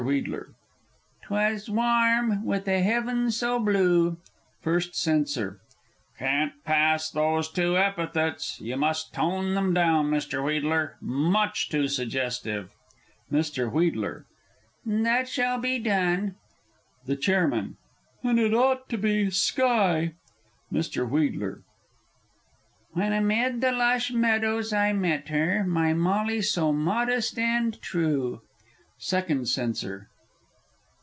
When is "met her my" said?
24.93-25.93